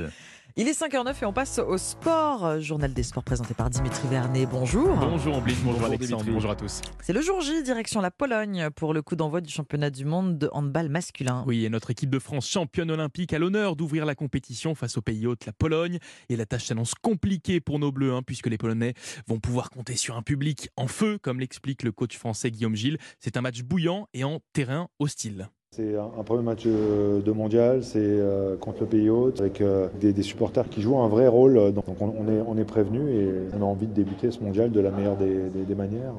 David. 0.00 0.12
Il 0.56 0.66
est 0.66 0.78
5h09 0.78 1.22
et 1.22 1.26
on 1.26 1.32
passe 1.32 1.60
au 1.60 1.78
sport. 1.78 2.60
Journal 2.60 2.92
des 2.92 3.04
sports 3.04 3.22
présenté 3.22 3.54
par 3.54 3.70
Dimitri 3.70 4.08
Vernet. 4.08 4.46
Bonjour. 4.50 4.96
Bonjour 4.96 5.36
Ambline, 5.36 5.56
bonjour, 5.62 5.84
Alexandre, 5.84 6.22
Dimitri. 6.22 6.32
bonjour 6.32 6.50
à 6.50 6.56
tous. 6.56 6.80
C'est 7.00 7.12
le 7.12 7.20
jour 7.22 7.40
J, 7.40 7.62
direction 7.62 8.00
la 8.00 8.10
Pologne 8.10 8.68
pour 8.74 8.92
le 8.92 9.00
coup 9.00 9.14
d'envoi 9.14 9.40
du 9.40 9.52
championnat 9.52 9.90
du 9.90 10.04
monde 10.04 10.38
de 10.38 10.48
handball 10.52 10.88
masculin. 10.88 11.44
Oui, 11.46 11.64
et 11.64 11.68
notre 11.68 11.92
équipe 11.92 12.10
de 12.10 12.18
France 12.18 12.48
championne 12.48 12.90
olympique 12.90 13.32
a 13.32 13.38
l'honneur 13.38 13.76
d'ouvrir 13.76 14.04
la 14.04 14.16
compétition 14.16 14.74
face 14.74 14.96
au 14.96 15.02
pays 15.02 15.24
hôte, 15.24 15.46
la 15.46 15.52
Pologne. 15.52 15.98
Et 16.28 16.36
la 16.36 16.46
tâche 16.46 16.64
s'annonce 16.64 16.94
compliquée 16.94 17.60
pour 17.60 17.78
nos 17.78 17.92
Bleus, 17.92 18.12
hein, 18.12 18.22
puisque 18.26 18.48
les 18.48 18.58
Polonais 18.58 18.94
vont 19.28 19.38
pouvoir 19.38 19.70
compter 19.70 19.94
sur 19.94 20.16
un 20.16 20.22
public 20.22 20.68
en 20.76 20.88
feu, 20.88 21.18
comme 21.22 21.38
l'explique 21.38 21.84
le 21.84 21.92
coach 21.92 22.18
français 22.18 22.50
Guillaume 22.50 22.74
Gilles. 22.74 22.98
C'est 23.20 23.36
un 23.36 23.40
match 23.40 23.62
bouillant 23.62 24.08
et 24.14 24.24
en 24.24 24.40
terrain 24.52 24.88
hostile. 24.98 25.48
C'est 25.72 25.94
un 25.94 26.24
premier 26.24 26.42
match 26.42 26.64
euh, 26.66 27.22
de 27.22 27.30
mondial, 27.30 27.84
c'est 27.84 28.00
euh, 28.02 28.56
contre 28.56 28.80
le 28.80 28.86
pays 28.86 29.08
hôte, 29.08 29.38
avec 29.40 29.60
euh, 29.60 29.86
des, 30.00 30.12
des 30.12 30.24
supporters 30.24 30.68
qui 30.68 30.82
jouent 30.82 30.98
un 30.98 31.06
vrai 31.06 31.28
rôle. 31.28 31.72
Donc 31.72 31.84
on, 32.00 32.08
on 32.08 32.26
est, 32.28 32.40
on 32.44 32.58
est 32.58 32.64
prévenu 32.64 33.08
et 33.08 33.30
on 33.56 33.62
a 33.62 33.64
envie 33.66 33.86
de 33.86 33.92
débuter 33.92 34.32
ce 34.32 34.40
mondial 34.40 34.72
de 34.72 34.80
la 34.80 34.90
meilleure 34.90 35.16
des, 35.16 35.48
des- 35.48 35.62
des 35.62 35.74
manières, 35.76 36.12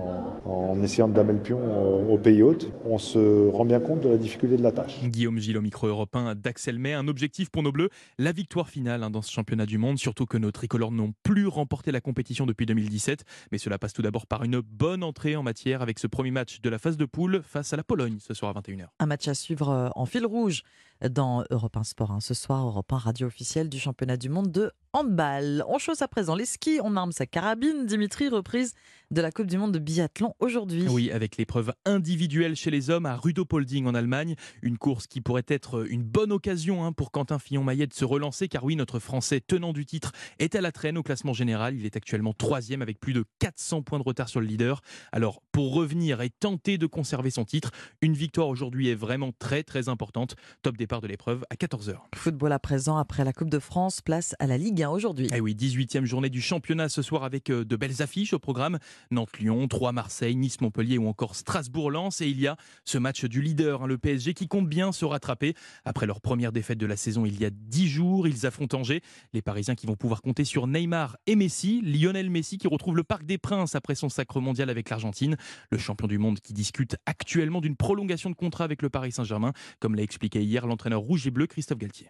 en, 0.46 0.52
en 0.72 0.82
essayant 0.82 1.10
de 1.10 1.14
damer 1.14 1.34
le 1.34 1.40
pion 1.40 1.60
au, 1.60 2.14
au 2.14 2.18
pays 2.18 2.42
hôte. 2.42 2.72
On 2.86 2.98
se 2.98 3.50
rend 3.50 3.66
bien 3.66 3.82
compte 3.82 4.00
de 4.00 4.08
la 4.08 4.16
difficulté 4.16 4.56
de 4.56 4.64
la 4.64 4.72
tâche. 4.72 5.02
Guillaume 5.04 5.38
Gilles 5.40 5.58
au 5.58 5.62
micro 5.62 5.86
européen 5.86 6.34
d'Axel 6.34 6.80
May. 6.80 6.94
Un 6.94 7.10
objectif 7.10 7.50
pour 7.50 7.62
nos 7.62 7.74
Bleus, 7.74 7.90
la 8.20 8.32
victoire 8.32 8.70
finale 8.70 9.04
hein, 9.04 9.10
dans 9.10 9.22
ce 9.22 9.34
championnat 9.34 9.66
du 9.66 9.78
monde. 9.78 9.98
Surtout 9.98 10.26
que 10.28 10.38
nos 10.38 10.52
tricolores 10.52 10.92
n'ont 10.94 11.12
plus 11.24 11.48
remporté 11.48 11.92
la 11.92 12.00
compétition 12.00 12.46
depuis 12.46 12.66
2017. 12.66 13.26
Mais 13.52 13.58
cela 13.58 13.78
passe 13.78 13.92
tout 13.92 14.02
d'abord 14.02 14.28
par 14.28 14.46
une 14.46 14.62
bonne 14.62 15.04
entrée 15.04 15.36
en 15.36 15.44
matière 15.44 15.82
avec 15.82 16.00
ce 16.00 16.08
premier 16.08 16.32
match 16.32 16.62
de 16.62 16.70
la 16.70 16.80
phase 16.80 16.96
de 16.96 17.04
poule 17.04 17.42
face 17.44 17.74
à 17.74 17.76
la 17.76 17.84
Pologne 17.84 18.16
ce 18.22 18.34
soir 18.34 18.56
à 18.56 18.62
21h. 18.62 18.86
Un 19.00 19.06
match 19.08 19.28
à 19.28 19.34
suivre 19.42 19.70
euh, 19.70 19.90
en 19.96 20.06
fil 20.06 20.26
rouge 20.26 20.64
dans 21.10 21.44
Europe 21.50 21.78
1 21.78 21.84
Sport. 21.84 22.12
hein. 22.12 22.20
Ce 22.20 22.34
soir, 22.34 22.66
Europe 22.66 22.92
1 22.92 22.98
radio 22.98 23.28
officielle 23.28 23.70
du 23.70 23.80
championnat 23.80 24.18
du 24.18 24.30
monde 24.30 24.52
de 24.52 24.72
handball. 24.94 25.64
On 25.68 25.78
chose 25.78 26.02
à 26.02 26.08
présent 26.08 26.36
les 26.36 26.46
skis, 26.46 26.80
on 26.84 26.96
arme 26.98 27.12
sa 27.12 27.26
carabine. 27.26 27.86
Dimitri, 27.86 28.28
reprise 28.30 28.74
de 29.10 29.22
la 29.22 29.32
Coupe 29.32 29.48
du 29.48 29.58
monde 29.58 29.74
de 29.74 29.80
biathlon 29.80 30.34
aujourd'hui. 30.40 30.86
Oui, 30.90 31.12
avec 31.12 31.38
l'épreuve 31.38 31.74
individuelle 31.86 32.56
chez 32.56 32.72
les 32.72 32.90
hommes 32.90 33.06
à 33.06 33.16
Rudopolding 33.16 33.86
en 33.86 33.96
Allemagne. 33.96 34.36
Une 34.62 34.78
course 34.78 35.08
qui 35.08 35.22
pourrait 35.22 35.46
être 35.48 35.90
une 35.90 36.04
bonne 36.04 36.32
occasion 36.32 36.86
hein, 36.86 36.92
pour 36.92 37.12
Quentin 37.12 37.40
Fillon-Maillet 37.40 37.88
de 37.88 37.94
se 37.94 38.06
relancer, 38.06 38.48
car 38.48 38.64
oui, 38.64 38.76
notre 38.76 39.00
Français 39.00 39.42
tenant 39.42 39.74
du 39.74 39.86
titre 39.86 40.12
est 40.40 40.56
à 40.56 40.62
la 40.62 40.72
traîne 40.72 40.98
au 40.98 41.04
classement 41.04 41.34
général. 41.34 41.76
Il 41.76 41.86
est 41.86 41.96
actuellement 41.96 42.34
troisième 42.34 42.82
avec 42.82 43.00
plus 43.00 43.14
de 43.14 43.24
400 43.40 43.82
points 43.82 44.00
de 44.00 44.04
retard 44.04 44.30
sur 44.30 44.42
le 44.42 44.46
leader. 44.48 44.82
Alors, 45.12 45.42
pour 45.52 45.74
revenir 45.74 46.22
et 46.22 46.30
tenter 46.30 46.78
de 46.78 46.86
conserver 46.86 47.32
son 47.32 47.46
titre, 47.46 47.72
une 48.02 48.14
victoire 48.14 48.48
aujourd'hui 48.48 48.90
est 48.90 48.96
vraiment 48.96 49.32
très 49.40 49.64
très 49.64 49.88
importante. 49.90 50.36
Top 50.62 50.78
départ 50.78 50.91
de 51.00 51.08
l'épreuve 51.08 51.46
à 51.50 51.56
14h. 51.56 51.96
Football 52.16 52.52
à 52.52 52.60
présent, 52.60 52.98
après 52.98 53.24
la 53.24 53.32
Coupe 53.32 53.50
de 53.50 53.60
France, 53.60 54.02
place 54.02 54.36
à 54.40 54.48
la 54.48 54.58
Ligue 54.58 54.84
1 54.84 54.90
aujourd'hui. 54.90 55.28
Eh 55.34 55.40
oui, 55.40 55.56
18e 55.56 56.04
journée 56.04 56.30
du 56.30 56.42
championnat 56.42 56.90
ce 56.90 57.02
soir 57.02 57.24
avec 57.24 57.50
euh, 57.50 57.64
de 57.64 57.76
belles 57.78 58.02
affiches 58.02 58.34
au 58.34 58.40
programme. 58.40 58.78
Nantes-Lyon, 59.12 59.70
3 59.70 59.94
Marseille, 59.94 60.36
Nice-Montpellier 60.36 60.98
ou 60.98 61.08
encore 61.08 61.36
Strasbourg-Lens. 61.36 62.20
Et 62.20 62.28
il 62.28 62.42
y 62.42 62.48
a 62.48 62.58
ce 62.84 62.98
match 62.98 63.24
du 63.24 63.42
leader, 63.42 63.84
hein, 63.84 63.88
le 63.88 63.98
PSG, 63.98 64.34
qui 64.34 64.50
compte 64.50 64.68
bien 64.68 64.92
se 64.92 65.06
rattraper. 65.06 65.54
Après 65.86 66.06
leur 66.06 66.20
première 66.20 66.52
défaite 66.52 66.78
de 66.78 66.86
la 66.86 66.98
saison 66.98 67.26
il 67.26 67.40
y 67.40 67.46
a 67.46 67.50
10 67.50 67.88
jours, 67.88 68.28
ils 68.28 68.46
affrontent 68.46 68.80
Angers. 68.80 69.02
Les 69.32 69.42
Parisiens 69.42 69.76
qui 69.76 69.88
vont 69.88 69.96
pouvoir 69.96 70.22
compter 70.22 70.44
sur 70.44 70.68
Neymar 70.68 71.16
et 71.26 71.38
Messi. 71.38 71.82
Lionel 71.82 72.30
Messi 72.30 72.58
qui 72.58 72.68
retrouve 72.68 72.98
le 72.98 73.04
Parc 73.04 73.26
des 73.26 73.38
Princes 73.38 73.76
après 73.76 73.96
son 73.96 74.10
sacre 74.10 74.42
mondial 74.42 74.70
avec 74.70 74.90
l'Argentine. 74.90 75.38
Le 75.70 75.78
champion 75.78 76.08
du 76.08 76.18
monde 76.18 76.42
qui 76.42 76.52
discute 76.52 76.98
actuellement 77.06 77.62
d'une 77.62 77.78
prolongation 77.78 78.30
de 78.30 78.36
contrat 78.36 78.66
avec 78.66 78.82
le 78.82 78.90
Paris 78.90 79.14
Saint-Germain, 79.14 79.54
comme 79.80 79.96
l'a 79.96 80.04
expliqué 80.04 80.42
hier 80.44 80.68
l'entraîneur 80.68 80.81
rouge 80.90 81.28
et 81.28 81.32
bleu 81.32 81.48
Christophe 81.48 81.78
Galtier. 81.80 82.10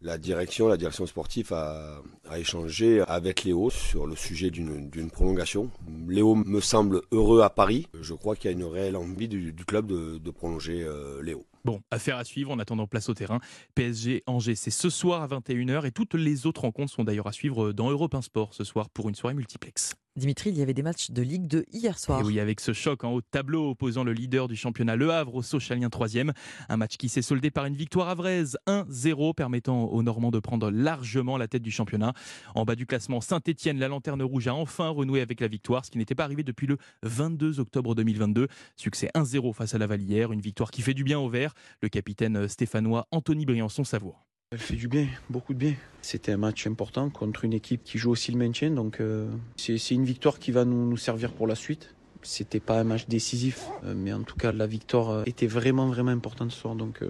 La 0.00 0.16
direction, 0.16 0.68
la 0.68 0.76
direction 0.76 1.06
sportive 1.06 1.52
a, 1.52 2.00
a 2.30 2.38
échangé 2.38 3.02
avec 3.08 3.42
Léo 3.42 3.68
sur 3.68 4.06
le 4.06 4.14
sujet 4.14 4.48
d'une 4.50 4.88
d'une 4.88 5.10
prolongation. 5.10 5.72
Léo 6.06 6.36
me 6.36 6.60
semble 6.60 7.02
heureux 7.10 7.42
à 7.42 7.50
Paris. 7.50 7.88
Je 8.00 8.14
crois 8.14 8.36
qu'il 8.36 8.48
y 8.48 8.54
a 8.54 8.56
une 8.56 8.64
réelle 8.64 8.94
envie 8.94 9.26
du, 9.26 9.52
du 9.52 9.64
club 9.64 9.88
de, 9.88 10.18
de 10.18 10.30
prolonger 10.30 10.84
euh, 10.84 11.20
Léo. 11.20 11.44
Bon, 11.64 11.80
affaire 11.90 12.16
à 12.16 12.22
suivre 12.22 12.52
en 12.52 12.60
attendant 12.60 12.86
place 12.86 13.08
au 13.08 13.14
terrain. 13.14 13.40
PSG 13.74 14.22
Angers, 14.26 14.54
c'est 14.54 14.70
ce 14.70 14.88
soir 14.88 15.20
à 15.20 15.26
21h 15.26 15.84
et 15.84 15.90
toutes 15.90 16.14
les 16.14 16.46
autres 16.46 16.60
rencontres 16.60 16.92
sont 16.92 17.02
d'ailleurs 17.02 17.26
à 17.26 17.32
suivre 17.32 17.72
dans 17.72 17.90
Europe 17.90 18.14
1 18.14 18.22
Sport 18.22 18.54
ce 18.54 18.62
soir 18.62 18.90
pour 18.90 19.08
une 19.08 19.16
soirée 19.16 19.34
multiplex. 19.34 19.96
Dimitri, 20.18 20.50
il 20.50 20.58
y 20.58 20.62
avait 20.62 20.74
des 20.74 20.82
matchs 20.82 21.10
de 21.10 21.22
Ligue 21.22 21.46
2 21.46 21.64
hier 21.72 21.98
soir. 21.98 22.20
Et 22.20 22.24
oui, 22.24 22.40
avec 22.40 22.60
ce 22.60 22.72
choc 22.72 23.04
en 23.04 23.12
haut 23.12 23.20
de 23.20 23.26
tableau 23.30 23.70
opposant 23.70 24.04
le 24.04 24.12
leader 24.12 24.48
du 24.48 24.56
championnat 24.56 24.96
Le 24.96 25.10
Havre 25.10 25.36
au 25.36 25.42
Sochalien 25.42 25.88
3e, 25.88 26.32
un 26.68 26.76
match 26.76 26.96
qui 26.96 27.08
s'est 27.08 27.22
soldé 27.22 27.50
par 27.50 27.64
une 27.64 27.74
victoire 27.74 28.08
avraise 28.08 28.58
1-0 28.66 29.34
permettant 29.34 29.84
aux 29.84 30.02
Normands 30.02 30.30
de 30.30 30.40
prendre 30.40 30.70
largement 30.70 31.36
la 31.36 31.48
tête 31.48 31.62
du 31.62 31.70
championnat. 31.70 32.12
En 32.54 32.64
bas 32.64 32.74
du 32.74 32.84
classement, 32.84 33.20
Saint-Etienne, 33.20 33.78
la 33.78 33.88
lanterne 33.88 34.22
rouge, 34.22 34.48
a 34.48 34.54
enfin 34.54 34.88
renoué 34.88 35.20
avec 35.20 35.40
la 35.40 35.48
victoire, 35.48 35.84
ce 35.84 35.90
qui 35.90 35.98
n'était 35.98 36.14
pas 36.14 36.24
arrivé 36.24 36.42
depuis 36.42 36.66
le 36.66 36.76
22 37.04 37.60
octobre 37.60 37.94
2022. 37.94 38.48
Succès 38.76 39.10
1-0 39.14 39.54
face 39.54 39.74
à 39.74 39.78
la 39.78 39.86
Vallière, 39.86 40.32
une 40.32 40.40
victoire 40.40 40.70
qui 40.70 40.82
fait 40.82 40.94
du 40.94 41.04
bien 41.04 41.18
au 41.18 41.28
vert. 41.28 41.54
Le 41.80 41.88
capitaine 41.88 42.48
stéphanois 42.48 43.06
Anthony 43.12 43.46
Briançon 43.46 43.84
savoure. 43.84 44.27
Elle 44.50 44.58
fait 44.58 44.76
du 44.76 44.88
bien, 44.88 45.06
beaucoup 45.28 45.52
de 45.52 45.58
bien. 45.58 45.74
C'était 46.00 46.32
un 46.32 46.38
match 46.38 46.66
important 46.66 47.10
contre 47.10 47.44
une 47.44 47.52
équipe 47.52 47.84
qui 47.84 47.98
joue 47.98 48.10
aussi 48.10 48.32
le 48.32 48.38
maintien, 48.38 48.70
donc 48.70 48.98
euh, 48.98 49.28
c'est 49.56 49.90
une 49.90 50.06
victoire 50.06 50.38
qui 50.38 50.52
va 50.52 50.64
nous, 50.64 50.96
servir 50.96 51.32
pour 51.32 51.46
la 51.46 51.54
suite. 51.54 51.94
C'était 52.22 52.58
pas 52.58 52.80
un 52.80 52.84
match 52.84 53.06
décisif, 53.08 53.66
euh, 53.84 53.92
mais 53.94 54.10
en 54.10 54.22
tout 54.22 54.36
cas 54.36 54.50
la 54.52 54.66
victoire 54.66 55.10
euh, 55.10 55.22
était 55.26 55.46
vraiment 55.46 55.88
vraiment 55.88 56.12
importante 56.12 56.50
ce 56.50 56.60
soir, 56.60 56.76
donc 56.76 57.02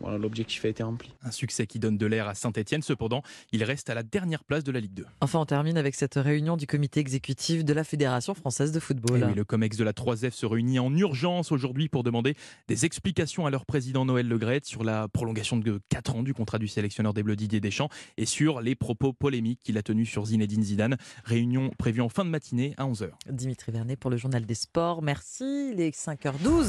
voilà 0.00 0.18
l'objectif 0.18 0.64
a 0.64 0.68
été 0.68 0.82
rempli. 0.82 1.12
Un 1.22 1.30
succès 1.30 1.66
qui 1.66 1.78
donne 1.78 1.98
de 1.98 2.06
l'air 2.06 2.28
à 2.28 2.34
Saint-Etienne, 2.34 2.82
cependant, 2.82 3.22
il 3.52 3.62
reste 3.64 3.90
à 3.90 3.94
la 3.94 4.02
dernière 4.02 4.44
place 4.44 4.64
de 4.64 4.72
la 4.72 4.80
Ligue 4.80 4.94
2. 4.94 5.04
Enfin, 5.20 5.38
on 5.38 5.46
termine 5.46 5.76
avec 5.76 5.94
cette 5.94 6.14
réunion 6.14 6.56
du 6.56 6.66
comité 6.66 7.00
exécutif 7.00 7.64
de 7.64 7.72
la 7.72 7.84
Fédération 7.84 8.34
française 8.34 8.72
de 8.72 8.80
football. 8.80 9.20
Et 9.20 9.24
oui, 9.24 9.34
le 9.34 9.44
COMEX 9.44 9.76
de 9.76 9.84
la 9.84 9.92
3F 9.92 10.30
se 10.30 10.46
réunit 10.46 10.78
en 10.78 10.94
urgence 10.96 11.52
aujourd'hui 11.52 11.88
pour 11.88 12.02
demander 12.02 12.34
des 12.68 12.84
explications 12.84 13.46
à 13.46 13.50
leur 13.50 13.66
président 13.66 14.04
Noël 14.04 14.26
Legrette 14.26 14.66
sur 14.66 14.84
la 14.84 15.08
prolongation 15.08 15.56
de 15.56 15.80
4 15.88 16.16
ans 16.16 16.22
du 16.22 16.34
contrat 16.34 16.58
du 16.58 16.68
sélectionneur 16.68 17.14
des 17.14 17.22
Bleus 17.22 17.36
Didier 17.36 17.60
Deschamps 17.60 17.88
et 18.16 18.26
sur 18.26 18.60
les 18.60 18.74
propos 18.74 19.12
polémiques 19.12 19.60
qu'il 19.62 19.78
a 19.78 19.82
tenus 19.82 20.08
sur 20.08 20.26
Zinedine 20.26 20.62
Zidane. 20.62 20.96
Réunion 21.24 21.70
prévue 21.78 22.00
en 22.00 22.08
fin 22.08 22.24
de 22.24 22.30
matinée 22.30 22.74
à 22.76 22.86
11h. 22.86 23.10
Dimitri 23.28 23.72
Vernet 23.72 23.96
pour 23.96 24.10
le 24.10 24.16
journal 24.16 24.46
des 24.46 24.54
sports. 24.54 25.02
Merci. 25.02 25.74
Les 25.74 25.90
5h12. 25.90 26.68